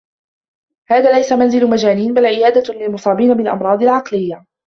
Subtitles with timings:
[0.87, 4.45] هذا ليس منزل مجانين، بل عيادة للمصابين بالأمراض العقليّة.